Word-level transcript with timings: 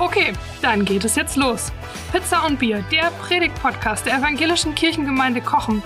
Okay, 0.00 0.32
dann 0.62 0.84
geht 0.84 1.04
es 1.04 1.16
jetzt 1.16 1.34
los. 1.34 1.72
Pizza 2.12 2.46
und 2.46 2.60
Bier, 2.60 2.84
der 2.92 3.10
Predigt-Podcast 3.20 4.06
der 4.06 4.18
evangelischen 4.18 4.76
Kirchengemeinde 4.76 5.40
Kochen. 5.40 5.82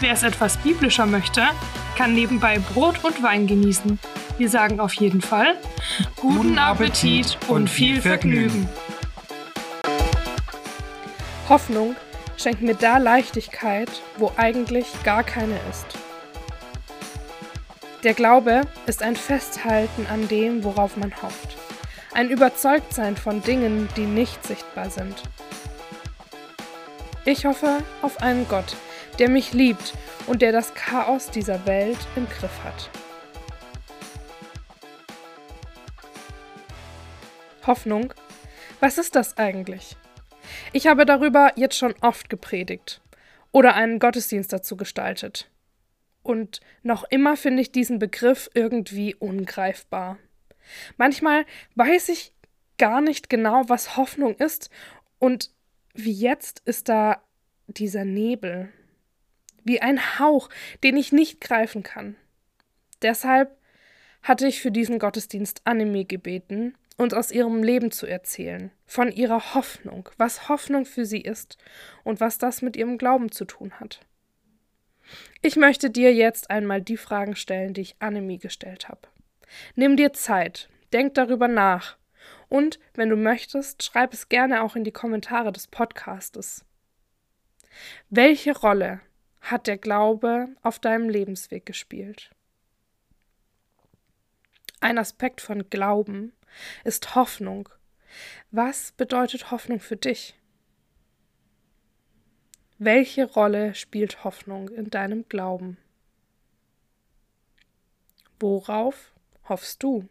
Wer 0.00 0.14
es 0.14 0.24
etwas 0.24 0.56
biblischer 0.56 1.06
möchte, 1.06 1.42
kann 1.96 2.12
nebenbei 2.12 2.58
Brot 2.58 3.04
und 3.04 3.22
Wein 3.22 3.46
genießen. 3.46 4.00
Wir 4.36 4.48
sagen 4.48 4.80
auf 4.80 4.94
jeden 4.94 5.20
Fall 5.20 5.54
guten 6.16 6.58
Appetit 6.58 7.38
und 7.46 7.70
viel 7.70 8.00
Vergnügen. 8.00 8.68
Hoffnung 11.48 11.94
schenkt 12.36 12.62
mir 12.62 12.74
da 12.74 12.98
Leichtigkeit, 12.98 13.90
wo 14.16 14.32
eigentlich 14.36 14.86
gar 15.04 15.22
keine 15.22 15.60
ist. 15.70 15.86
Der 18.02 18.14
Glaube 18.14 18.62
ist 18.86 19.04
ein 19.04 19.14
Festhalten 19.14 20.06
an 20.10 20.26
dem, 20.26 20.64
worauf 20.64 20.96
man 20.96 21.12
hofft. 21.22 21.56
Ein 22.14 22.28
Überzeugtsein 22.28 23.16
von 23.16 23.42
Dingen, 23.42 23.88
die 23.96 24.04
nicht 24.04 24.44
sichtbar 24.46 24.90
sind. 24.90 25.22
Ich 27.24 27.46
hoffe 27.46 27.78
auf 28.02 28.20
einen 28.20 28.46
Gott, 28.48 28.76
der 29.18 29.30
mich 29.30 29.54
liebt 29.54 29.94
und 30.26 30.42
der 30.42 30.52
das 30.52 30.74
Chaos 30.74 31.30
dieser 31.30 31.64
Welt 31.64 31.96
im 32.14 32.28
Griff 32.28 32.62
hat. 32.64 32.90
Hoffnung? 37.66 38.12
Was 38.80 38.98
ist 38.98 39.16
das 39.16 39.38
eigentlich? 39.38 39.96
Ich 40.74 40.88
habe 40.88 41.06
darüber 41.06 41.52
jetzt 41.56 41.78
schon 41.78 41.94
oft 42.02 42.28
gepredigt 42.28 43.00
oder 43.52 43.74
einen 43.74 43.98
Gottesdienst 43.98 44.52
dazu 44.52 44.76
gestaltet. 44.76 45.48
Und 46.22 46.60
noch 46.82 47.04
immer 47.04 47.38
finde 47.38 47.62
ich 47.62 47.72
diesen 47.72 47.98
Begriff 47.98 48.50
irgendwie 48.52 49.14
ungreifbar. 49.14 50.18
Manchmal 50.96 51.44
weiß 51.74 52.08
ich 52.08 52.32
gar 52.78 53.00
nicht 53.00 53.28
genau, 53.30 53.68
was 53.68 53.96
Hoffnung 53.96 54.34
ist 54.36 54.70
und 55.18 55.50
wie 55.94 56.12
jetzt 56.12 56.62
ist 56.64 56.88
da 56.88 57.22
dieser 57.66 58.04
Nebel, 58.04 58.70
wie 59.64 59.80
ein 59.80 60.18
Hauch, 60.18 60.48
den 60.82 60.96
ich 60.96 61.12
nicht 61.12 61.40
greifen 61.40 61.82
kann. 61.82 62.16
Deshalb 63.02 63.56
hatte 64.22 64.46
ich 64.46 64.60
für 64.60 64.70
diesen 64.70 64.98
Gottesdienst 64.98 65.62
Anime 65.64 66.04
gebeten, 66.04 66.74
uns 66.96 67.14
aus 67.14 67.30
ihrem 67.30 67.62
Leben 67.62 67.90
zu 67.90 68.06
erzählen, 68.06 68.70
von 68.86 69.10
ihrer 69.10 69.54
Hoffnung, 69.54 70.08
was 70.18 70.48
Hoffnung 70.48 70.84
für 70.84 71.04
sie 71.04 71.20
ist 71.20 71.58
und 72.04 72.20
was 72.20 72.38
das 72.38 72.62
mit 72.62 72.76
ihrem 72.76 72.98
Glauben 72.98 73.32
zu 73.32 73.44
tun 73.44 73.72
hat. 73.80 74.00
Ich 75.40 75.56
möchte 75.56 75.90
dir 75.90 76.14
jetzt 76.14 76.50
einmal 76.50 76.80
die 76.80 76.96
Fragen 76.96 77.34
stellen, 77.34 77.74
die 77.74 77.80
ich 77.80 77.96
Annemie 77.98 78.38
gestellt 78.38 78.88
habe. 78.88 79.08
Nimm 79.74 79.96
dir 79.96 80.12
Zeit, 80.12 80.68
denk 80.92 81.14
darüber 81.14 81.48
nach 81.48 81.96
und, 82.48 82.78
wenn 82.94 83.08
du 83.08 83.16
möchtest, 83.16 83.82
schreib 83.82 84.12
es 84.12 84.28
gerne 84.28 84.62
auch 84.62 84.76
in 84.76 84.84
die 84.84 84.92
Kommentare 84.92 85.52
des 85.52 85.66
Podcastes. 85.66 86.64
Welche 88.10 88.54
Rolle 88.56 89.00
hat 89.40 89.66
der 89.66 89.78
Glaube 89.78 90.48
auf 90.62 90.78
deinem 90.78 91.08
Lebensweg 91.08 91.64
gespielt? 91.64 92.30
Ein 94.80 94.98
Aspekt 94.98 95.40
von 95.40 95.70
Glauben 95.70 96.32
ist 96.84 97.14
Hoffnung. 97.14 97.68
Was 98.50 98.92
bedeutet 98.92 99.50
Hoffnung 99.50 99.80
für 99.80 99.96
dich? 99.96 100.34
Welche 102.78 103.24
Rolle 103.24 103.74
spielt 103.74 104.24
Hoffnung 104.24 104.68
in 104.68 104.90
deinem 104.90 105.28
Glauben? 105.28 105.78
Worauf 108.40 109.11
hoffst 109.48 109.82
du? 109.82 110.08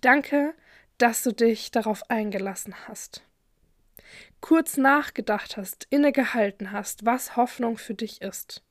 Danke, 0.00 0.54
dass 0.98 1.22
du 1.22 1.32
dich 1.32 1.70
darauf 1.70 2.10
eingelassen 2.10 2.74
hast. 2.86 3.22
Kurz 4.40 4.76
nachgedacht 4.76 5.56
hast, 5.56 5.86
innegehalten 5.90 6.72
hast, 6.72 7.04
was 7.04 7.36
Hoffnung 7.36 7.78
für 7.78 7.94
dich 7.94 8.22
ist. 8.22 8.62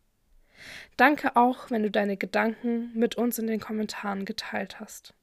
Danke 0.97 1.35
auch, 1.35 1.69
wenn 1.69 1.83
du 1.83 1.91
deine 1.91 2.17
Gedanken 2.17 2.91
mit 2.93 3.15
uns 3.15 3.37
in 3.37 3.47
den 3.47 3.59
Kommentaren 3.59 4.25
geteilt 4.25 4.79
hast. 4.79 5.13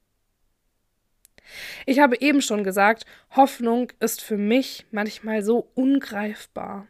Ich 1.87 1.99
habe 1.99 2.21
eben 2.21 2.43
schon 2.43 2.65
gesagt, 2.65 3.04
Hoffnung 3.34 3.93
ist 4.00 4.21
für 4.21 4.37
mich 4.37 4.87
manchmal 4.91 5.43
so 5.43 5.71
ungreifbar. 5.75 6.87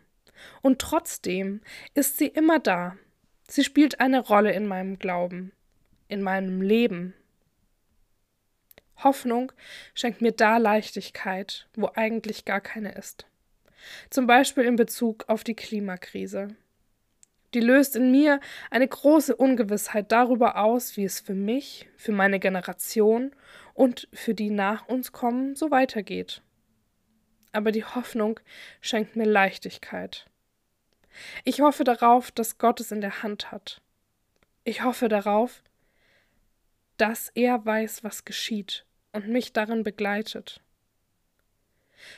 Und 0.61 0.81
trotzdem 0.81 1.61
ist 1.95 2.19
sie 2.19 2.27
immer 2.27 2.59
da. 2.59 2.97
Sie 3.53 3.65
spielt 3.65 4.01
eine 4.01 4.21
Rolle 4.21 4.51
in 4.53 4.67
meinem 4.67 4.99
Glauben, 4.99 5.53
in 6.09 6.23
meinem 6.23 6.63
Leben. 6.63 7.13
Hoffnung 9.05 9.53
schenkt 9.93 10.23
mir 10.23 10.33
da 10.33 10.57
Leichtigkeit, 10.57 11.69
wo 11.75 11.91
eigentlich 11.95 12.47
gar 12.47 12.63
keine 12.63 12.93
ist. 12.93 13.27
Zum 14.09 14.27
Beispiel 14.27 14.65
in 14.65 14.77
Bezug 14.77 15.29
auf 15.29 15.45
die 15.45 15.53
Klimakrise. 15.53 16.57
Die 17.53 17.61
löst 17.61 17.95
in 17.95 18.11
mir 18.11 18.41
eine 18.71 18.89
große 18.89 19.37
Ungewissheit 19.37 20.11
darüber 20.13 20.57
aus, 20.57 20.97
wie 20.97 21.05
es 21.05 21.21
für 21.21 21.35
mich, 21.35 21.91
für 21.99 22.13
meine 22.13 22.41
Generation 22.41 23.37
und 23.75 24.09
für 24.15 24.33
die 24.33 24.49
nach 24.49 24.89
uns 24.89 25.13
kommen 25.13 25.57
so 25.57 25.71
weitergeht. 25.71 26.41
Aber 27.53 27.71
die 27.71 27.85
Hoffnung 27.85 28.41
schenkt 28.81 29.15
mir 29.15 29.27
Leichtigkeit. 29.27 30.27
Ich 31.45 31.61
hoffe 31.61 31.85
darauf, 31.85 32.31
dass 32.31 32.59
Gott 32.59 32.81
es 32.81 32.93
in 32.93 33.01
der 33.01 33.23
Hand 33.23 33.51
hat. 33.53 33.81
Ich 34.65 34.83
hoffe 34.83 35.09
darauf, 35.09 35.63
dass 36.97 37.31
er 37.35 37.65
weiß, 37.65 38.05
was 38.05 38.25
geschieht 38.25 38.85
und 39.13 39.29
mich 39.29 39.53
darin 39.53 39.83
begleitet. 39.83 40.61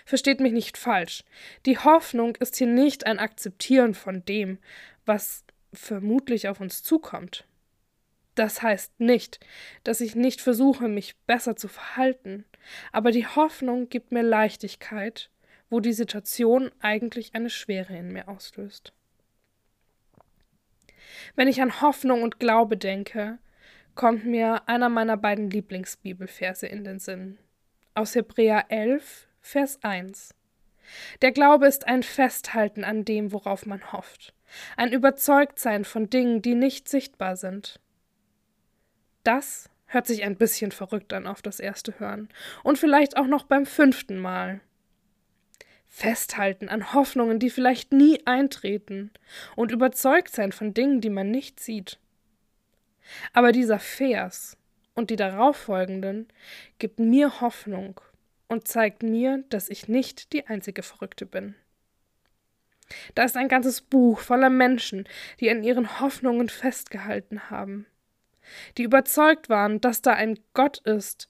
Versteht 0.05 0.41
mich 0.41 0.53
nicht 0.53 0.79
falsch. 0.79 1.25
Die 1.67 1.79
Hoffnung 1.79 2.37
ist 2.37 2.57
hier 2.57 2.67
nicht 2.67 3.07
ein 3.07 3.19
Akzeptieren 3.19 3.95
von 3.95 4.25
dem, 4.25 4.59
was 5.05 5.45
vermutlich 5.73 6.49
auf 6.49 6.61
uns 6.61 6.83
zukommt. 6.83 7.47
Das 8.35 8.63
heißt 8.63 8.99
nicht, 8.99 9.39
dass 9.85 10.01
ich 10.01 10.17
nicht 10.17 10.41
versuche, 10.41 10.89
mich 10.89 11.17
besser 11.27 11.57
zu 11.57 11.69
verhalten, 11.69 12.45
aber 12.93 13.13
die 13.13 13.27
Hoffnung 13.27 13.89
gibt 13.89 14.11
mir 14.11 14.23
Leichtigkeit, 14.23 15.31
wo 15.75 15.81
die 15.81 15.93
Situation 15.93 16.71
eigentlich 16.79 17.35
eine 17.35 17.51
Schwere 17.51 17.97
in 17.97 18.13
mir 18.13 18.29
auslöst. 18.29 18.93
Wenn 21.35 21.49
ich 21.49 21.61
an 21.61 21.81
Hoffnung 21.81 22.23
und 22.23 22.39
Glaube 22.39 22.77
denke, 22.77 23.39
kommt 23.97 24.25
mir 24.25 24.69
einer 24.69 24.89
meiner 24.89 25.17
beiden 25.17 25.51
Lieblingsbibelverse 25.51 26.69
in 26.69 26.85
den 26.85 27.01
Sinn. 27.01 27.39
Aus 27.93 28.15
Hebräer 28.15 28.67
11, 28.69 29.27
Vers 29.41 29.81
1. 29.83 30.37
Der 31.23 31.33
Glaube 31.33 31.67
ist 31.67 31.89
ein 31.89 32.05
Festhalten 32.05 32.85
an 32.85 33.05
dem, 33.05 33.33
worauf 33.33 33.67
man 33.67 33.91
hofft, 33.91 34.33
ein 34.77 34.93
Überzeugtsein 34.93 35.85
von 35.85 36.09
Dingen, 36.09 36.41
die 36.41 36.55
nicht 36.55 36.89
sichtbar 36.89 37.35
sind. 37.35 37.81
Das 39.25 39.71
hört 39.87 40.07
sich 40.07 40.23
ein 40.23 40.37
bisschen 40.37 40.71
verrückt 40.71 41.13
an 41.13 41.27
auf 41.27 41.43
das 41.43 41.59
erste 41.59 41.99
Hören 41.99 42.29
und 42.63 42.79
vielleicht 42.79 43.17
auch 43.17 43.27
noch 43.27 43.43
beim 43.43 43.67
fünften 43.67 44.21
Mal. 44.21 44.61
Festhalten 45.97 46.69
an 46.69 46.93
Hoffnungen, 46.93 47.39
die 47.39 47.51
vielleicht 47.51 47.93
nie 47.93 48.19
eintreten 48.27 49.13
und 49.55 49.71
überzeugt 49.71 50.35
sein 50.35 50.51
von 50.51 50.75
Dingen, 50.75 51.01
die 51.01 51.09
man 51.09 51.31
nicht 51.31 51.61
sieht. 51.61 52.01
Aber 53.33 53.53
dieser 53.53 53.79
Vers 53.79 54.57
und 54.95 55.11
die 55.11 55.17
darauffolgenden 55.17 56.27
gibt 56.81 56.99
mir 56.99 57.41
Hoffnung 57.41 58.01
und 58.49 58.67
zeigt 58.67 59.05
mir, 59.05 59.45
dass 59.51 59.69
ich 59.69 59.87
nicht 59.87 60.33
die 60.33 60.49
einzige 60.49 60.83
Verrückte 60.83 61.27
bin. 61.27 61.55
Da 63.15 63.23
ist 63.23 63.37
ein 63.37 63.49
ganzes 63.49 63.81
Buch 63.81 64.19
voller 64.19 64.51
Menschen, 64.51 65.09
die 65.39 65.49
an 65.49 65.63
ihren 65.63 66.01
Hoffnungen 66.01 66.49
festgehalten 66.49 67.51
haben, 67.51 67.87
die 68.79 68.83
überzeugt 68.83 69.49
waren, 69.49 69.81
dass 69.81 70.03
da 70.03 70.15
ein 70.15 70.41
Gott 70.55 70.79
ist, 70.79 71.29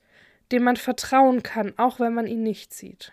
dem 0.53 0.63
man 0.63 0.77
vertrauen 0.77 1.43
kann, 1.43 1.75
auch 1.77 2.01
wenn 2.01 2.15
man 2.15 2.27
ihn 2.27 2.43
nicht 2.43 2.73
sieht. 2.73 3.13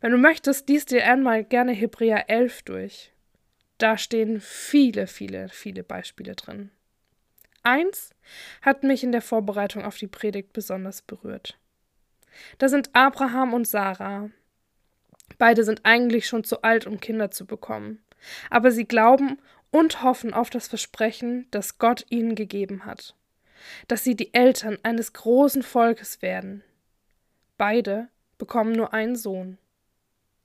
Wenn 0.00 0.12
du 0.12 0.18
möchtest, 0.18 0.68
liest 0.68 0.90
dir 0.90 1.04
einmal 1.04 1.44
gerne 1.44 1.72
Hebräer 1.72 2.28
11 2.30 2.62
durch. 2.62 3.12
Da 3.78 3.98
stehen 3.98 4.40
viele, 4.40 5.06
viele, 5.06 5.48
viele 5.48 5.82
Beispiele 5.82 6.34
drin. 6.34 6.70
Eins 7.62 8.10
hat 8.62 8.84
mich 8.84 9.02
in 9.02 9.12
der 9.12 9.22
Vorbereitung 9.22 9.84
auf 9.84 9.98
die 9.98 10.06
Predigt 10.06 10.52
besonders 10.52 11.02
berührt. 11.02 11.58
Da 12.58 12.68
sind 12.68 12.90
Abraham 12.94 13.54
und 13.54 13.66
Sarah. 13.66 14.30
Beide 15.38 15.64
sind 15.64 15.80
eigentlich 15.84 16.26
schon 16.26 16.44
zu 16.44 16.62
alt, 16.62 16.86
um 16.86 17.00
Kinder 17.00 17.30
zu 17.30 17.46
bekommen. 17.46 18.02
Aber 18.50 18.70
sie 18.70 18.86
glauben 18.86 19.38
und 19.70 20.02
hoffen 20.02 20.32
auf 20.32 20.48
das 20.48 20.68
Versprechen, 20.68 21.46
das 21.50 21.78
Gott 21.78 22.06
ihnen 22.08 22.34
gegeben 22.34 22.84
hat. 22.84 23.14
Dass 23.88 24.04
sie 24.04 24.14
die 24.14 24.32
Eltern 24.32 24.78
eines 24.82 25.12
großen 25.12 25.62
Volkes 25.62 26.22
werden. 26.22 26.62
Beide 27.58 28.08
bekommen 28.38 28.72
nur 28.72 28.92
einen 28.94 29.16
Sohn. 29.16 29.58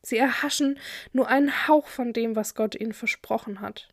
Sie 0.02 0.18
erhaschen 0.18 0.80
nur 1.14 1.28
einen 1.28 1.68
Hauch 1.68 1.88
von 1.88 2.14
dem, 2.14 2.36
was 2.36 2.56
Gott 2.56 2.76
ihnen 2.76 2.94
versprochen 2.94 3.62
hat. 3.62 3.90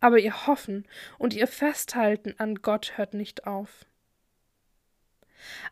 Aber 0.00 0.18
ihr 0.18 0.46
Hoffen 0.46 0.86
und 1.18 1.34
ihr 1.34 1.46
Festhalten 1.46 2.34
an 2.38 2.56
Gott 2.56 2.96
hört 2.96 3.14
nicht 3.14 3.46
auf. 3.46 3.86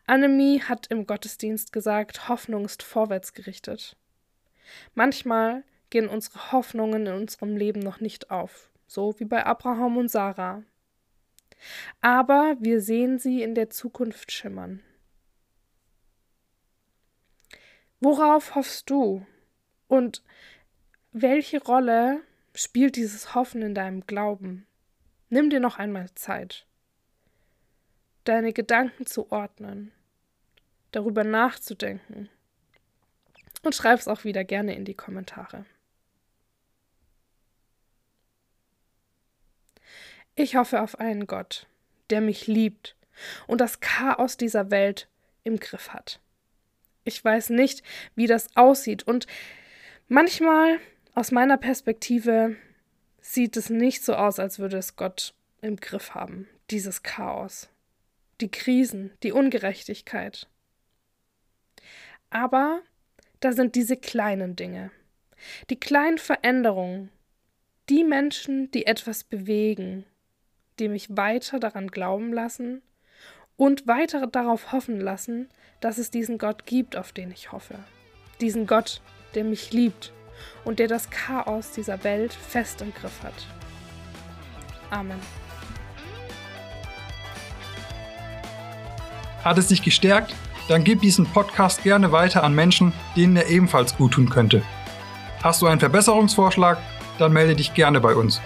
Annemie 0.07 0.63
hat 0.63 0.89
im 0.89 1.07
Gottesdienst 1.07 1.73
gesagt, 1.73 2.29
Hoffnung 2.29 2.65
ist 2.65 2.83
vorwärts 2.83 3.33
gerichtet. 3.33 3.97
Manchmal 4.95 5.65
gehen 5.91 6.09
unsere 6.09 6.53
Hoffnungen 6.53 7.07
in 7.07 7.15
unserem 7.15 7.57
Leben 7.57 7.81
noch 7.81 8.01
nicht 8.01 8.31
auf, 8.31 8.71
so 8.87 9.19
wie 9.19 9.25
bei 9.25 9.45
Abraham 9.45 9.97
und 9.97 10.11
Sarah. 10.11 10.63
Aber 12.01 12.57
wir 12.61 12.81
sehen 12.81 13.19
sie 13.19 13.43
in 13.43 13.55
der 13.55 13.71
Zukunft 13.71 14.33
schimmern. 14.33 14.81
Worauf 18.01 18.55
hoffst 18.55 18.89
du? 18.89 19.27
Und 19.91 20.23
welche 21.11 21.61
Rolle 21.61 22.21
spielt 22.55 22.95
dieses 22.95 23.35
Hoffen 23.35 23.61
in 23.61 23.75
deinem 23.75 24.07
Glauben? 24.07 24.65
Nimm 25.31 25.51
dir 25.51 25.59
noch 25.59 25.79
einmal 25.81 26.15
Zeit, 26.15 26.65
deine 28.23 28.53
Gedanken 28.53 29.05
zu 29.05 29.33
ordnen, 29.33 29.91
darüber 30.93 31.25
nachzudenken 31.25 32.29
und 33.65 33.75
schreib 33.75 33.99
es 33.99 34.07
auch 34.07 34.23
wieder 34.23 34.45
gerne 34.45 34.77
in 34.77 34.85
die 34.85 34.95
Kommentare. 34.95 35.67
Ich 40.37 40.55
hoffe 40.55 40.83
auf 40.83 41.01
einen 41.01 41.27
Gott, 41.27 41.67
der 42.11 42.21
mich 42.21 42.47
liebt 42.47 42.95
und 43.49 43.61
das 43.61 43.81
Chaos 43.81 44.37
dieser 44.37 44.71
Welt 44.71 45.09
im 45.43 45.59
Griff 45.59 45.89
hat. 45.89 46.21
Ich 47.03 47.25
weiß 47.25 47.51
nicht, 47.51 47.83
wie 48.15 48.29
das 48.29 48.55
aussieht 48.55 49.03
und 49.03 49.27
manchmal 50.11 50.79
aus 51.15 51.31
meiner 51.31 51.57
Perspektive 51.57 52.57
sieht 53.23 53.57
es 53.57 53.71
nicht 53.71 54.05
so 54.05 54.15
aus, 54.15 54.39
als 54.39 54.59
würde 54.59 54.77
es 54.77 54.97
Gott 54.97 55.35
im 55.63 55.77
Griff 55.77 56.15
haben, 56.15 56.49
dieses 56.71 57.03
Chaos, 57.03 57.71
die 58.41 58.51
Krisen, 58.51 59.13
die 59.23 59.33
Ungerechtigkeit. 59.33 60.49
Aber 62.29 62.83
da 63.41 63.53
sind 63.53 63.75
diese 63.75 63.97
kleinen 63.97 64.57
Dinge, 64.57 64.91
die 65.71 65.81
kleinen 65.81 66.19
Veränderungen, 66.19 67.11
die 67.89 68.05
Menschen, 68.05 68.71
die 68.71 68.87
etwas 68.87 69.25
bewegen, 69.25 70.05
die 70.79 70.89
mich 70.89 71.17
weiter 71.17 71.59
daran 71.59 71.89
glauben 71.89 72.33
lassen 72.33 72.83
und 73.57 73.87
weiter 73.87 74.27
darauf 74.27 74.73
hoffen 74.73 75.01
lassen, 75.01 75.49
dass 75.81 75.99
es 75.99 76.11
diesen 76.11 76.39
Gott 76.39 76.67
gibt, 76.67 76.97
auf 76.97 77.13
den 77.13 77.31
ich 77.31 77.53
hoffe. 77.53 77.79
Diesen 78.41 78.67
Gott, 78.67 79.03
der 79.35 79.45
mich 79.45 79.73
liebt 79.73 80.13
und 80.65 80.79
der 80.79 80.89
das 80.89 81.11
Chaos 81.11 81.73
dieser 81.73 82.03
Welt 82.05 82.33
fest 82.33 82.83
im 82.83 82.93
Griff 82.95 83.23
hat. 83.23 83.47
Amen. 84.91 85.21
Hat 89.45 89.57
es 89.59 89.69
dich 89.69 89.83
gestärkt? 89.83 90.35
dann 90.71 90.85
gib 90.85 91.01
diesen 91.01 91.27
Podcast 91.27 91.83
gerne 91.83 92.13
weiter 92.13 92.45
an 92.45 92.55
Menschen, 92.55 92.93
denen 93.17 93.35
er 93.35 93.49
ebenfalls 93.49 93.97
gut 93.97 94.13
tun 94.13 94.31
könnte. 94.31 94.63
Hast 95.43 95.63
du 95.63 95.67
einen 95.67 95.81
Verbesserungsvorschlag? 95.81 96.79
Dann 97.19 97.33
melde 97.33 97.57
dich 97.57 97.75
gerne 97.75 98.01
bei 98.01 98.15
uns. 98.15 98.41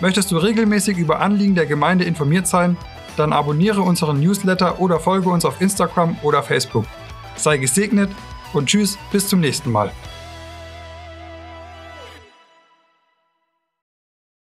Möchtest 0.00 0.30
du 0.30 0.38
regelmäßig 0.38 0.98
über 0.98 1.20
Anliegen 1.20 1.56
der 1.56 1.66
Gemeinde 1.66 2.04
informiert 2.04 2.46
sein? 2.46 2.76
Dann 3.16 3.32
abonniere 3.32 3.82
unseren 3.82 4.20
Newsletter 4.20 4.80
oder 4.80 5.00
folge 5.00 5.30
uns 5.30 5.44
auf 5.44 5.60
Instagram 5.60 6.16
oder 6.22 6.44
Facebook. 6.44 6.86
Sei 7.34 7.56
gesegnet 7.56 8.10
und 8.52 8.66
tschüss, 8.66 8.98
bis 9.10 9.28
zum 9.28 9.40
nächsten 9.40 9.70
Mal. 9.70 9.92